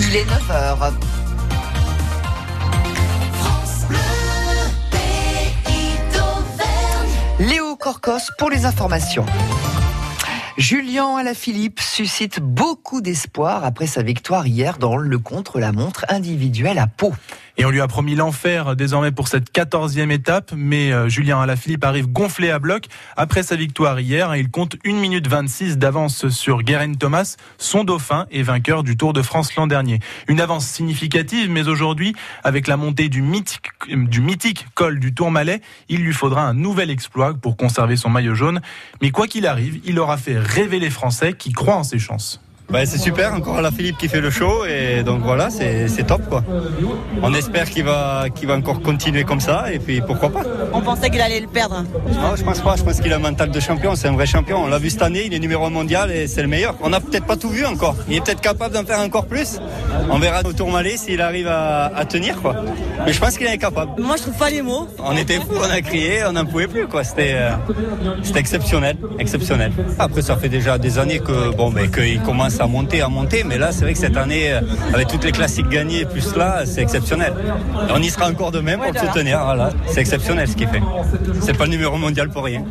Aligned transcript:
Il 0.00 0.14
est 0.14 0.24
9h. 0.24 0.92
Léo 7.40 7.76
Corcos 7.76 8.30
pour 8.38 8.50
les 8.50 8.64
informations. 8.64 9.26
Julien 10.56 11.16
Alaphilippe 11.16 11.80
suscite 11.80 12.40
beaucoup 12.40 13.00
d'espoir 13.00 13.64
après 13.64 13.86
sa 13.86 14.02
victoire 14.02 14.46
hier 14.46 14.78
dans 14.78 14.96
le 14.96 15.18
contre-la-montre 15.18 16.04
individuelle 16.08 16.78
à 16.78 16.86
Pau. 16.86 17.12
Et 17.60 17.64
on 17.64 17.70
lui 17.70 17.80
a 17.80 17.88
promis 17.88 18.14
l'enfer 18.14 18.76
désormais 18.76 19.10
pour 19.10 19.26
cette 19.26 19.50
quatorzième 19.50 20.12
étape, 20.12 20.52
mais 20.56 20.92
euh, 20.92 21.08
Julien 21.08 21.40
Alaphilippe 21.40 21.82
arrive 21.82 22.06
gonflé 22.06 22.50
à 22.50 22.60
bloc. 22.60 22.84
Après 23.16 23.42
sa 23.42 23.56
victoire 23.56 23.98
hier, 23.98 24.36
il 24.36 24.48
compte 24.48 24.76
1 24.86 24.92
minute 24.92 25.26
26 25.26 25.76
d'avance 25.76 26.28
sur 26.28 26.62
Guerin 26.62 26.94
Thomas, 26.94 27.34
son 27.58 27.82
dauphin 27.82 28.26
et 28.30 28.44
vainqueur 28.44 28.84
du 28.84 28.96
Tour 28.96 29.12
de 29.12 29.22
France 29.22 29.56
l'an 29.56 29.66
dernier. 29.66 29.98
Une 30.28 30.40
avance 30.40 30.68
significative, 30.68 31.50
mais 31.50 31.66
aujourd'hui, 31.66 32.14
avec 32.44 32.68
la 32.68 32.76
montée 32.76 33.08
du 33.08 33.22
mythique, 33.22 33.70
du 33.88 34.20
mythique 34.20 34.68
col 34.74 35.00
du 35.00 35.12
Tourmalet, 35.12 35.60
il 35.88 36.04
lui 36.04 36.12
faudra 36.12 36.42
un 36.42 36.54
nouvel 36.54 36.90
exploit 36.90 37.34
pour 37.34 37.56
conserver 37.56 37.96
son 37.96 38.08
maillot 38.08 38.36
jaune. 38.36 38.60
Mais 39.02 39.10
quoi 39.10 39.26
qu'il 39.26 39.48
arrive, 39.48 39.80
il 39.84 39.98
aura 39.98 40.16
fait 40.16 40.38
rêver 40.38 40.78
les 40.78 40.90
Français 40.90 41.32
qui 41.32 41.50
croient 41.50 41.74
en 41.74 41.82
ses 41.82 41.98
chances. 41.98 42.40
Bah, 42.70 42.84
c'est 42.84 42.98
super, 42.98 43.32
encore 43.32 43.62
la 43.62 43.70
Philippe 43.70 43.96
qui 43.96 44.08
fait 44.08 44.20
le 44.20 44.28
show 44.28 44.66
et 44.66 45.02
donc 45.02 45.22
voilà, 45.22 45.48
c'est 45.48 46.06
top 46.06 46.28
quoi. 46.28 46.44
On 47.22 47.32
espère 47.32 47.70
qu'il 47.70 47.84
va, 47.84 48.26
qu'il 48.34 48.46
va 48.46 48.56
encore 48.56 48.82
continuer 48.82 49.24
comme 49.24 49.40
ça 49.40 49.72
et 49.72 49.78
puis 49.78 50.02
pourquoi 50.02 50.28
pas. 50.28 50.42
On 50.74 50.82
pensait 50.82 51.08
qu'il 51.08 51.22
allait 51.22 51.40
le 51.40 51.46
perdre. 51.46 51.82
Non, 52.12 52.36
je 52.36 52.44
pense 52.44 52.60
pas, 52.60 52.76
je 52.76 52.82
pense 52.82 53.00
qu'il 53.00 53.10
a 53.10 53.16
un 53.16 53.20
mental 53.20 53.50
de 53.50 53.58
champion, 53.58 53.94
c'est 53.94 54.08
un 54.08 54.12
vrai 54.12 54.26
champion. 54.26 54.64
On 54.64 54.66
l'a 54.66 54.78
vu 54.78 54.90
cette 54.90 55.00
année, 55.00 55.22
il 55.24 55.32
est 55.32 55.38
numéro 55.38 55.70
mondial 55.70 56.10
et 56.10 56.26
c'est 56.26 56.42
le 56.42 56.48
meilleur. 56.48 56.74
On 56.82 56.90
n'a 56.90 57.00
peut-être 57.00 57.24
pas 57.24 57.36
tout 57.36 57.48
vu 57.48 57.64
encore. 57.64 57.96
Il 58.06 58.16
est 58.16 58.20
peut-être 58.20 58.42
capable 58.42 58.74
d'en 58.74 58.84
faire 58.84 59.00
encore 59.00 59.24
plus. 59.24 59.58
On 60.10 60.18
verra 60.18 60.42
au 60.44 60.52
Tourmalet 60.52 60.98
s'il 60.98 61.22
arrive 61.22 61.48
à, 61.48 62.04
tenir 62.06 62.36
quoi. 62.42 62.54
Mais 63.06 63.14
je 63.14 63.18
pense 63.20 63.38
qu'il 63.38 63.46
est 63.46 63.56
capable. 63.56 63.98
Moi 63.98 64.16
je 64.18 64.24
trouve 64.24 64.36
pas 64.36 64.50
les 64.50 64.60
mots. 64.60 64.86
On 64.98 65.16
était 65.16 65.36
fous, 65.36 65.56
on 65.58 65.70
a 65.70 65.80
crié, 65.80 66.20
on 66.28 66.32
n'en 66.32 66.44
pouvait 66.44 66.68
plus 66.68 66.86
quoi. 66.86 67.02
C'était 67.02 67.32
euh, 67.32 67.52
exceptionnel, 68.36 68.98
exceptionnel. 69.18 69.72
Après 69.98 70.20
ça 70.20 70.36
fait 70.36 70.50
déjà 70.50 70.76
des 70.76 70.98
années 70.98 71.20
que 71.20 71.56
bon 71.56 71.70
mais 71.70 71.88
qu'il 71.88 72.20
commence 72.20 72.57
à 72.60 72.66
monter, 72.66 73.00
à 73.02 73.08
monter. 73.08 73.44
Mais 73.44 73.58
là, 73.58 73.72
c'est 73.72 73.82
vrai 73.82 73.92
que 73.92 73.98
cette 73.98 74.16
année, 74.16 74.52
euh, 74.52 74.60
avec 74.92 75.08
toutes 75.08 75.24
les 75.24 75.32
classiques 75.32 75.68
gagnées 75.68 76.04
plus 76.04 76.34
là, 76.36 76.64
c'est 76.66 76.82
exceptionnel. 76.82 77.32
on 77.90 78.02
y 78.02 78.10
sera 78.10 78.28
encore 78.28 78.50
de 78.50 78.60
même 78.60 78.80
pour 78.80 78.92
le 78.92 78.98
soutenir. 78.98 79.40
Voilà. 79.44 79.70
C'est 79.86 80.00
exceptionnel 80.00 80.48
ce 80.48 80.56
qu'il 80.56 80.68
fait. 80.68 80.82
C'est 81.40 81.56
pas 81.56 81.64
le 81.64 81.70
numéro 81.70 81.96
mondial 81.96 82.28
pour 82.28 82.44
rien. 82.44 82.64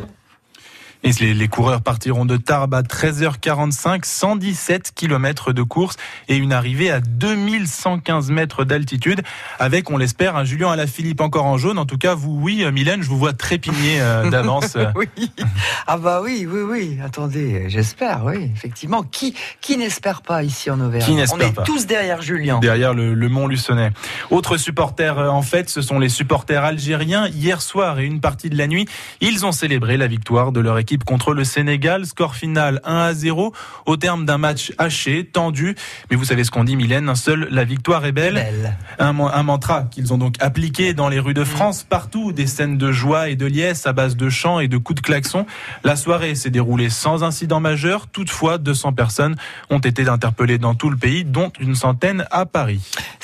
Et 1.04 1.12
les, 1.20 1.48
coureurs 1.48 1.80
partiront 1.80 2.24
de 2.24 2.36
Tarbes 2.36 2.74
à 2.74 2.82
13h45, 2.82 4.00
117 4.04 4.92
km 4.94 5.52
de 5.52 5.62
course 5.62 5.96
et 6.28 6.36
une 6.36 6.52
arrivée 6.52 6.90
à 6.90 7.00
2115 7.00 8.30
mètres 8.30 8.64
d'altitude 8.64 9.22
avec, 9.60 9.90
on 9.90 9.96
l'espère, 9.96 10.34
un 10.34 10.44
Julien 10.44 10.70
Alaphilippe 10.70 11.20
encore 11.20 11.46
en 11.46 11.56
jaune. 11.56 11.78
En 11.78 11.86
tout 11.86 11.98
cas, 11.98 12.14
vous, 12.14 12.36
oui, 12.40 12.64
Mylène, 12.72 13.02
je 13.02 13.08
vous 13.08 13.16
vois 13.16 13.32
trépigner 13.32 14.00
euh, 14.00 14.28
d'avance. 14.30 14.76
oui. 14.96 15.08
Ah 15.86 15.98
bah 15.98 16.20
oui, 16.22 16.46
oui, 16.50 16.60
oui. 16.62 16.98
Attendez, 17.02 17.66
j'espère, 17.68 18.24
oui, 18.24 18.50
effectivement. 18.52 19.04
Qui, 19.04 19.34
qui 19.60 19.76
n'espère 19.76 20.22
pas 20.22 20.42
ici 20.42 20.68
en 20.68 20.80
Auvergne? 20.80 21.04
Qui 21.04 21.32
On 21.32 21.38
est 21.38 21.64
tous 21.64 21.86
derrière 21.86 22.22
Julien. 22.22 22.58
Derrière 22.58 22.92
le, 22.92 23.14
le 23.14 23.28
Mont 23.28 23.46
Luçonnet. 23.46 23.92
Autre 24.30 24.56
supporters, 24.56 25.18
euh, 25.18 25.28
en 25.28 25.42
fait, 25.42 25.70
ce 25.70 25.80
sont 25.80 26.00
les 26.00 26.08
supporters 26.08 26.64
algériens. 26.64 27.28
Hier 27.28 27.62
soir 27.62 28.00
et 28.00 28.04
une 28.04 28.20
partie 28.20 28.50
de 28.50 28.58
la 28.58 28.66
nuit, 28.66 28.86
ils 29.20 29.46
ont 29.46 29.52
célébré 29.52 29.96
la 29.96 30.08
victoire 30.08 30.50
de 30.50 30.60
leur 30.60 30.76
équipe 30.78 30.87
contre 30.96 31.34
le 31.34 31.44
Sénégal. 31.44 32.06
Score 32.06 32.34
final 32.34 32.80
1 32.84 32.96
à 32.96 33.14
0 33.14 33.52
au 33.86 33.96
terme 33.96 34.24
d'un 34.24 34.38
match 34.38 34.72
haché, 34.78 35.24
tendu. 35.24 35.74
Mais 36.10 36.16
vous 36.16 36.24
savez 36.24 36.44
ce 36.44 36.50
qu'on 36.50 36.64
dit, 36.64 36.76
Mylène, 36.76 37.14
seule 37.14 37.48
la 37.50 37.64
victoire 37.64 38.06
est 38.06 38.12
belle. 38.12 38.76
Un, 38.98 39.12
mantra 39.12 39.82
qu'ils 39.82 40.12
ont 40.12 40.18
donc 40.18 40.36
appliqué 40.40 40.94
dans 40.94 41.08
les 41.08 41.18
rues 41.18 41.34
de 41.34 41.44
France, 41.44 41.82
partout 41.82 42.32
des 42.32 42.46
scènes 42.46 42.78
de 42.78 42.92
joie 42.92 43.28
et 43.28 43.36
de 43.36 43.46
liesse 43.46 43.86
à 43.86 43.92
base 43.92 44.16
de 44.16 44.28
chants 44.30 44.60
et 44.60 44.68
de 44.68 44.78
coups 44.78 45.02
de 45.02 45.06
klaxon. 45.06 45.46
La 45.84 45.96
soirée 45.96 46.34
s'est 46.34 46.50
déroulée 46.50 46.90
sans 46.90 47.24
incident 47.24 47.60
majeur. 47.60 48.06
Toutefois, 48.06 48.58
200 48.58 48.92
personnes 48.92 49.36
ont 49.70 49.78
été 49.78 50.08
interpellées 50.08 50.58
dans 50.58 50.74
tout 50.74 50.90
le 50.90 50.96
pays, 50.96 51.24
dont 51.24 51.52
une 51.60 51.74
centaine 51.74 52.26
à 52.30 52.46
Paris. 52.46 52.80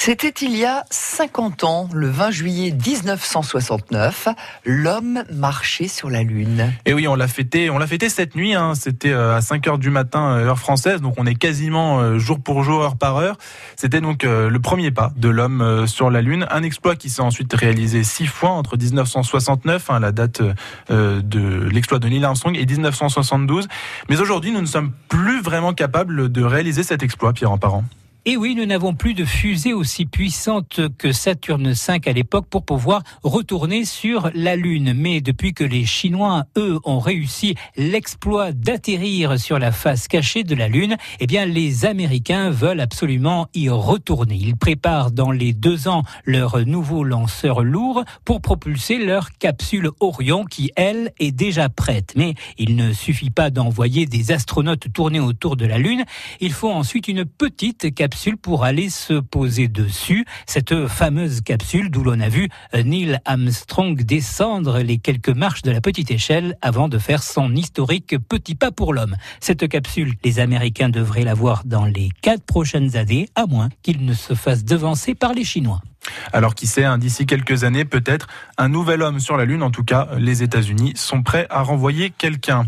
C'était 0.07 0.29
il 0.43 0.55
y 0.55 0.67
a 0.67 0.85
50 0.91 1.65
ans, 1.65 1.89
le 1.95 2.11
20 2.11 2.31
juillet 2.31 2.73
1969, 2.73 4.29
l'homme 4.67 5.25
marchait 5.33 5.89
sur 5.89 6.11
la 6.11 6.23
Lune. 6.23 6.75
Et 6.85 6.93
oui, 6.93 7.09
on 7.09 7.15
l'a 7.15 7.27
fêté 7.27 7.71
on 7.71 7.79
l'a 7.79 7.87
fêté 7.87 8.11
cette 8.11 8.37
nuit. 8.37 8.53
Hein. 8.53 8.75
C'était 8.75 9.13
euh, 9.15 9.35
à 9.35 9.41
5 9.41 9.67
heures 9.67 9.79
du 9.79 9.89
matin 9.89 10.37
euh, 10.37 10.49
heure 10.49 10.59
française, 10.59 11.01
donc 11.01 11.15
on 11.17 11.25
est 11.25 11.37
quasiment 11.37 12.01
euh, 12.01 12.19
jour 12.19 12.39
pour 12.39 12.65
jour, 12.65 12.83
heure 12.83 12.97
par 12.97 13.17
heure. 13.17 13.39
C'était 13.77 14.03
donc 14.03 14.25
le 14.25 14.59
premier 14.59 14.91
pas 14.91 15.11
de 15.17 15.31
l'homme 15.31 15.87
sur 15.87 16.11
la 16.11 16.21
Lune, 16.21 16.47
un 16.51 16.63
exploit 16.63 16.97
qui 16.97 17.09
s'est 17.09 17.23
ensuite 17.23 17.55
réalisé 17.55 18.05
six 18.05 18.27
fois 18.27 18.51
entre 18.51 18.77
1969, 18.77 19.89
hein, 19.89 20.01
la 20.01 20.13
date 20.13 20.43
de 20.91 21.69
l'exploit 21.71 21.99
de 21.99 22.09
Neil 22.11 22.23
Armstrong, 22.23 22.59
et 22.59 22.67
1972. 22.67 23.69
Mais 24.11 24.21
aujourd'hui, 24.21 24.53
nous 24.53 24.61
ne 24.61 24.67
sommes 24.67 24.93
plus 25.09 25.41
vraiment 25.41 25.73
capables 25.73 26.31
de 26.31 26.43
réaliser 26.43 26.83
cet 26.83 27.03
exploit, 27.03 27.33
Pierre 27.33 27.53
en 27.53 27.59
parent. 27.59 27.85
Et 28.27 28.39
oui, 28.39 28.55
nous 28.55 28.65
n'avons 28.65 28.95
plus 28.95 29.13
de 29.13 29.27
fusée 29.27 29.75
aussi 29.75 30.07
puissante 30.07 30.81
que 30.97 31.13
Saturne 31.13 31.73
V 31.73 32.01
à 32.07 32.13
l'époque 32.13 32.47
pour 32.49 32.65
pouvoir 32.65 33.03
retourner 33.23 33.85
sur 33.85 34.31
la 34.35 34.57
Lune. 34.57 34.95
Mais 34.97 35.21
depuis 35.21 35.53
que 35.53 35.63
les 35.63 35.85
Chinois, 35.85 36.45
eux, 36.57 36.81
ont 36.85 37.01
réussi 37.01 37.55
l'exploit 37.77 38.53
d'atterrir 38.53 39.39
sur 39.39 39.59
la 39.59 39.73
face 39.73 40.09
cachée 40.09 40.43
de 40.43 40.55
la 40.55 40.69
Lune, 40.69 40.97
eh 41.21 41.27
bien, 41.27 41.45
les 41.45 41.85
Américains 41.85 42.49
veulent 42.49 42.81
absolument 42.81 43.49
y 43.53 43.69
retourner. 43.69 44.39
Ils 44.41 44.57
préparent 44.57 45.11
dans 45.11 45.31
les 45.31 45.53
deux 45.53 45.87
ans 45.87 46.03
leur 46.25 46.65
nouveau 46.65 47.05
lanceur 47.05 47.63
lourd 47.63 48.05
pour 48.25 48.41
propulser 48.41 49.05
leur 49.05 49.33
capsule 49.33 49.91
Orion 50.01 50.47
qui, 50.47 50.73
elle, 50.77 51.13
est 51.19 51.31
déjà 51.31 51.69
prête. 51.69 52.15
Mais 52.17 52.33
il 52.57 52.75
ne 52.75 52.95
suffit 52.95 53.29
pas 53.29 53.51
d'envoyer 53.51 54.07
des 54.07 54.33
astronautes 54.33 54.91
tourner 54.95 55.21
autour 55.21 55.57
de 55.57 55.67
la 55.67 55.77
Lune. 55.77 56.07
Il 56.41 56.55
faut 56.55 56.73
ensuite 56.73 57.07
une 57.07 57.27
petite 57.27 57.95
capsule 57.95 58.14
pour 58.41 58.65
aller 58.65 58.91
se 58.91 59.15
poser 59.15 59.69
dessus. 59.69 60.25
Cette 60.47 60.87
fameuse 60.87 61.41
capsule 61.41 61.91
d'où 61.91 62.05
l'on 62.05 62.21
a 62.21 62.29
vu 62.29 62.49
Neil 62.73 63.19
Armstrong 63.25 64.01
descendre 64.03 64.79
les 64.79 64.99
quelques 64.99 65.31
marches 65.31 65.63
de 65.63 65.71
la 65.71 65.81
petite 65.81 66.11
échelle 66.11 66.57
avant 66.63 66.89
de 66.89 66.99
faire 66.99 67.23
son 67.23 67.55
historique 67.55 68.17
petit 68.29 68.55
pas 68.55 68.71
pour 68.71 68.95
l'homme. 68.95 69.17
Cette 69.41 69.69
capsule, 69.69 70.15
les 70.23 70.39
Américains 70.39 70.89
devraient 70.89 71.25
la 71.25 71.35
voir 71.35 71.63
dans 71.65 71.87
les 71.87 72.11
quatre 72.23 72.45
prochaines 72.45 72.97
années, 72.97 73.29
à 73.35 73.47
moins 73.47 73.69
qu'ils 73.83 74.05
ne 74.05 74.15
se 74.15 74.35
fassent 74.35 74.65
devancer 74.65 75.15
par 75.15 75.35
les 75.35 75.45
Chinois. 75.45 75.83
Alors 76.33 76.55
qui 76.55 76.67
sait, 76.67 76.85
hein, 76.85 76.99
d'ici 76.99 77.27
quelques 77.27 77.65
années, 77.65 77.85
peut-être 77.85 78.27
un 78.59 78.69
nouvel 78.69 79.03
homme 79.03 79.21
sur 79.21 79.37
la 79.37 79.45
Lune. 79.45 79.63
En 79.63 79.71
tout 79.71 79.85
cas, 79.85 80.09
les 80.19 80.43
États-Unis 80.43 80.93
sont 80.97 81.23
prêts 81.23 81.47
à 81.51 81.63
renvoyer 81.63 82.11
quelqu'un. 82.11 82.67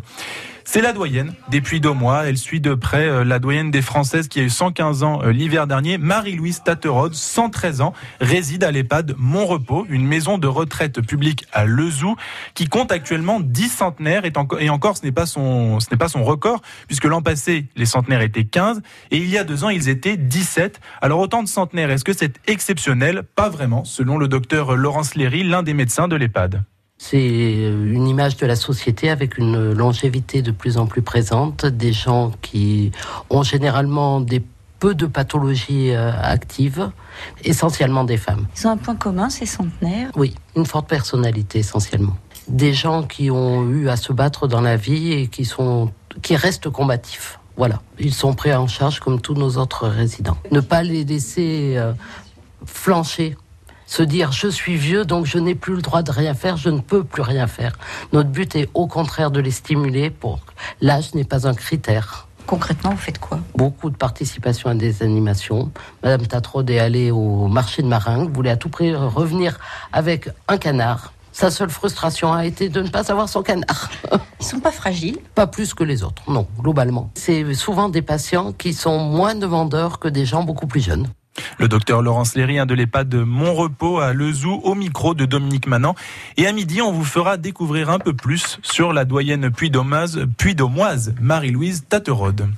C'est 0.69 0.81
la 0.81 0.93
doyenne 0.93 1.33
des 1.49 1.61
Puy 1.61 1.79
d'Aumois. 1.79 2.25
Elle 2.27 2.37
suit 2.37 2.61
de 2.61 2.75
près 2.75 3.07
euh, 3.07 3.25
la 3.25 3.39
doyenne 3.39 3.71
des 3.71 3.83
Françaises 3.83 4.27
qui 4.27 4.41
a 4.41 4.43
eu 4.43 4.51
115 4.51 5.05
ans 5.05 5.21
euh, 5.23 5.31
l'hiver 5.31 5.69
dernier. 5.69 5.97
Marie-Louise 5.97 6.65
Taterode, 6.65 7.15
113 7.15 7.83
ans, 7.83 7.93
réside 8.21 8.65
à 8.65 8.73
l'EHPAD 8.73 9.15
Repos, 9.17 9.87
une 9.89 10.05
maison 10.05 10.39
de 10.39 10.49
retraite 10.49 11.01
publique 11.01 11.47
à 11.53 11.67
Lezou, 11.67 12.17
qui 12.55 12.67
compte 12.67 12.91
actuellement 12.91 13.39
10 13.39 13.69
centenaires. 13.69 14.25
Et 14.25 14.69
encore, 14.69 14.97
ce 14.97 15.05
n'est 15.05 15.13
pas 15.13 15.25
son, 15.25 15.79
ce 15.79 15.87
n'est 15.93 15.97
pas 15.97 16.09
son 16.09 16.25
record, 16.25 16.61
puisque 16.89 17.05
l'an 17.05 17.23
passé, 17.23 17.67
les 17.77 17.87
centenaires 17.87 18.23
étaient 18.23 18.45
15, 18.45 18.83
et 19.13 19.19
il 19.19 19.31
y 19.31 19.39
a 19.39 19.45
deux 19.45 19.63
ans, 19.63 19.69
ils 19.69 19.89
étaient 19.89 20.17
17. 20.17 20.81
Alors 21.01 21.21
autant 21.21 21.45
de 21.45 21.49
centenaires, 21.49 21.93
est-ce 21.93 22.05
que 22.05 22.13
c'est 22.13 22.41
exceptionnel? 22.49 23.23
Pas 23.35 23.49
vraiment, 23.49 23.85
selon 23.85 24.19
le 24.19 24.29
docteur 24.29 24.77
Laurence 24.77 25.15
Léry, 25.15 25.43
l'un 25.43 25.63
des 25.63 25.75
médecins 25.75 26.09
de 26.09 26.17
l'EHPAD. 26.17 26.63
C'est 26.99 27.19
une 27.19 28.09
image 28.09 28.37
de 28.39 28.47
la 28.47 28.57
société 28.57 29.11
avec 29.11 29.37
une 29.37 29.73
longévité 29.73 30.41
de 30.41 30.51
plus 30.51 30.79
en 30.79 30.87
plus 30.87 31.03
présente, 31.03 31.67
des 31.67 31.93
gens 31.93 32.33
qui 32.41 32.91
ont 33.29 33.43
généralement 33.43 34.21
des 34.21 34.43
peu 34.79 34.95
de 34.95 35.07
pathologies 35.07 35.91
euh, 35.91 36.13
actives, 36.21 36.91
essentiellement 37.45 38.05
des 38.05 38.17
femmes. 38.17 38.47
Ils 38.57 38.67
ont 38.67 38.71
un 38.71 38.77
point 38.77 38.97
commun, 38.97 39.31
ces 39.31 39.47
centenaires 39.47 40.11
Oui, 40.17 40.35
une 40.55 40.67
forte 40.67 40.89
personnalité 40.89 41.61
essentiellement. 41.61 42.17
Des 42.49 42.75
gens 42.75 43.03
qui 43.03 43.31
ont 43.31 43.69
eu 43.71 43.89
à 43.89 43.97
se 43.97 44.13
battre 44.13 44.47
dans 44.47 44.61
la 44.61 44.77
vie 44.77 45.13
et 45.13 45.27
qui, 45.29 45.45
sont, 45.45 45.93
qui 46.23 46.37
restent 46.37 46.71
combatifs. 46.71 47.41
Voilà, 47.57 47.81
ils 47.99 48.13
sont 48.13 48.35
pris 48.35 48.53
en 48.55 48.69
charge 48.69 49.01
comme 49.01 49.21
tous 49.21 49.35
nos 49.35 49.57
autres 49.57 49.89
résidents. 49.89 50.37
Ne 50.51 50.61
pas 50.61 50.83
les 50.83 51.05
laisser 51.05 51.75
euh, 51.77 51.93
flancher 52.67 53.37
se 53.87 54.03
dire 54.03 54.33
je 54.33 54.49
suis 54.49 54.77
vieux 54.77 55.05
donc 55.05 55.27
je 55.27 55.39
n'ai 55.39 55.55
plus 55.55 55.77
le 55.77 55.83
droit 55.83 56.03
de 56.03 56.11
rien 56.11 56.35
faire, 56.35 56.57
je 56.57 56.71
ne 56.71 56.81
peux 56.81 57.05
plus 57.05 57.23
rien 57.23 57.47
faire. 57.47 57.73
Notre 58.13 58.31
but 58.31 58.57
est 58.57 58.69
au 58.75 58.87
contraire 58.87 59.31
de 59.31 59.41
les 59.41 59.53
stimuler 59.53 60.11
pour 60.11 60.41
l'âge 60.81 61.15
n'est 61.15 61.25
pas 61.25 61.47
un 61.47 61.55
critère. 61.55 62.27
Concrètement, 62.47 62.91
vous 62.91 62.97
faites 62.97 63.19
quoi? 63.19 63.41
Beaucoup 63.57 63.91
de 63.91 63.97
participation 63.97 64.71
à 64.71 64.75
des 64.75 65.03
animations. 65.03 65.73
Madame 66.05 66.27
Tatrode 66.29 66.71
est 66.71 66.79
allée 66.79 67.11
au 67.11 67.49
marché 67.49 67.83
de 67.83 67.89
Maringue, 67.89 68.33
voulait 68.33 68.51
à 68.51 68.57
tout 68.57 68.69
prix 68.69 68.95
revenir 68.95 69.59
avec 69.93 70.29
un 70.47 70.57
canard. 70.57 71.13
Sa 71.33 71.51
seule 71.51 71.71
frustration 71.71 72.33
a 72.33 72.47
été 72.47 72.69
de 72.69 72.83
ne 72.83 72.89
pas 72.89 73.11
avoir 73.11 73.29
son 73.29 73.43
canard. 73.43 73.91
Ils 74.41 74.47
sont 74.47 74.61
pas 74.61 74.71
fragiles? 74.71 75.19
Pas 75.35 75.47
plus 75.47 75.75
que 75.75 75.85
les 75.85 76.03
autres, 76.03 76.23
non, 76.31 76.47
globalement. 76.61 77.11
C'est 77.15 77.53
souvent 77.55 77.89
des 77.89 78.01
patients 78.01 78.53
qui 78.53 78.73
sont 78.73 78.99
moins 79.01 79.35
demandeurs 79.35 79.99
que 79.99 80.09
des 80.09 80.25
gens 80.25 80.45
beaucoup 80.45 80.67
plus 80.67 80.81
jeunes. 80.81 81.09
Le 81.59 81.69
docteur 81.69 82.03
Laurence 82.03 82.35
Léry, 82.35 82.59
un 82.59 82.67
de 82.67 82.75
l'EHPAD 82.75 83.09
de 83.09 83.23
Montrepos 83.23 83.99
à 83.99 84.13
Lezou, 84.13 84.61
au 84.65 84.75
micro 84.75 85.15
de 85.15 85.25
Dominique 85.25 85.67
Manant. 85.67 85.95
Et 86.37 86.47
à 86.47 86.53
midi, 86.53 86.83
on 86.83 86.93
vous 86.93 87.05
fera 87.05 87.37
découvrir 87.37 87.91
un 87.91 87.99
peu 87.99 88.13
plus 88.13 88.59
sur 88.63 88.93
la 88.93 89.05
doyenne 89.05 89.51
puy-domoise, 89.51 90.27
puy 90.37 90.57
Marie-Louise 91.21 91.85
Taterode. 91.89 92.49